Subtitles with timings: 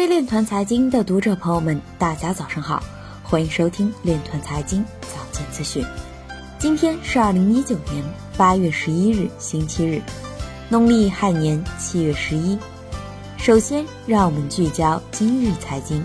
[0.00, 2.82] 位链团财经的读者朋友们，大家早上好，
[3.22, 5.84] 欢迎收听链团财经早间资讯。
[6.58, 8.02] 今天是二零一九年
[8.34, 10.00] 八月十一日，星期日，
[10.70, 12.58] 农历亥年七月十一。
[13.36, 16.02] 首先，让我们聚焦今日财经。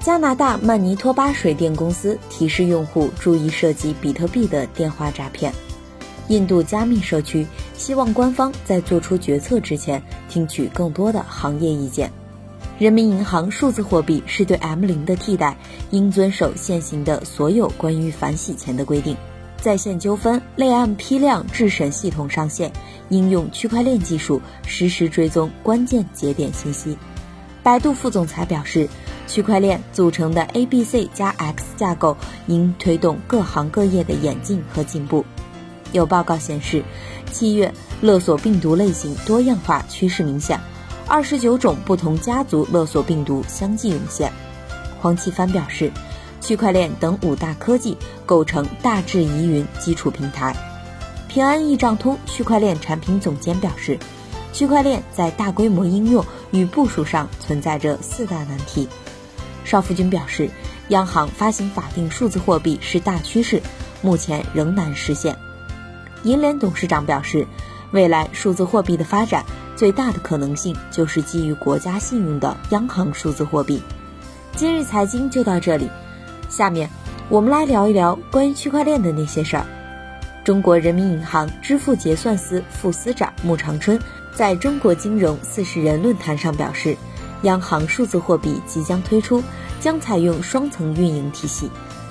[0.00, 5.54] 加拿大曼尼托巴水电公司提示用户注意涉及比特币的电话诈骗。
[6.26, 12.10] 印度加密社区希望官方在做出决策之前听取更多的行业意见。
[12.80, 15.54] 人民银行数字货币是对 M 零的替代，
[15.90, 19.14] 应遵守现行的所有关于反洗钱的规定。
[19.60, 22.72] 在线纠纷类案批量制审系统上线，
[23.10, 26.96] 应用区块链技术实时追踪关键节点信息。
[27.62, 28.88] 百度副总裁表示，
[29.26, 32.16] 区块链组成的 A B C 加 X 架构
[32.46, 35.26] 应推动各行各业的演进和进步。
[35.92, 36.82] 有报告显示，
[37.30, 40.58] 七月勒索病毒类型多样化趋势明显。
[41.10, 44.32] 二十九种不同家族勒索病毒相继涌现。
[45.00, 45.90] 黄奇帆表示，
[46.40, 50.54] 区块链等五大科技构成大智疑云基础平台。
[51.26, 53.98] 平安易账通区块链产品总监表示，
[54.52, 58.88] 区块链在大规模应用与部署上存在着四大难题。
[59.64, 60.48] 邵福军表示，
[60.90, 63.60] 央行发行法定数字货币是大趋势，
[64.00, 65.36] 目前仍难实现。
[66.22, 67.44] 银联董事长表示，
[67.92, 69.44] 未来数字货币的发展。
[69.76, 73.82] 最大的可能性就是基于国家信用的央行数字货币。
[74.54, 75.88] 今日财经就到这里，
[76.50, 76.90] 下面
[77.30, 79.64] 我们来聊一聊关于区块链的那些事儿。
[80.44, 83.98] 中国人民银行支付结算司副司长穆长春
[84.34, 86.94] 在中国金融四十人论坛上表示，
[87.42, 89.42] 央行数字货币即将推出，
[89.80, 91.70] 将采用双层运营体系。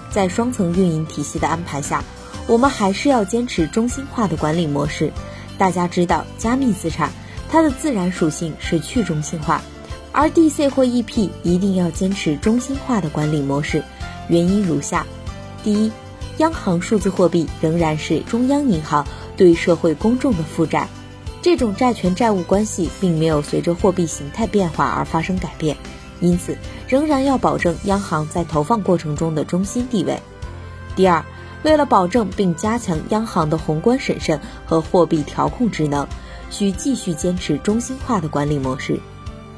[0.10, 2.04] 在双层运营体系的安排下，
[2.48, 5.12] 我们还是要坚持中心化的管理模式。
[5.60, 7.12] 大家知道，加密资产。
[7.52, 9.62] 它的自然属性是去中心化，
[10.12, 13.84] 而 DC 或 EP 一定要坚持中心化的管理模式。
[14.28, 15.06] 原因如下：
[15.64, 15.92] 第一，
[16.38, 19.06] 央行数字货币仍然是中央银行
[19.36, 20.88] 对社会公众的负债，
[21.42, 25.76] 这种债权债务关系并没有随着货币形态变化而发生改变，
[26.20, 26.56] 因此
[26.88, 30.20] 仍然要保证央行在投放过程中的中心地位。
[30.96, 31.26] 第二，
[31.64, 36.08] 为了保证并加强央行的宏观审慎和货币调控职能。
[36.52, 39.00] 需继续坚持中心化的管理模式。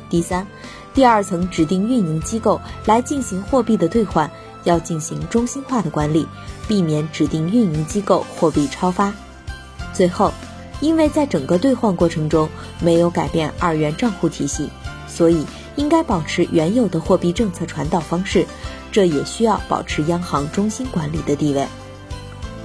[0.09, 0.45] 第三，
[0.93, 4.29] 第二层指定运营机构来进行货币的兑换，
[4.65, 6.27] 要进行中心化的管理，
[6.67, 9.13] 避免指定运营机构货币超发。
[9.93, 10.33] 最后，
[10.81, 12.49] 因为在整个兑换过程中
[12.81, 14.69] 没有改变二元账户体系，
[15.07, 15.45] 所以
[15.77, 18.45] 应该保持原有的货币政策传导方式，
[18.91, 21.65] 这也需要保持央行中心管理的地位。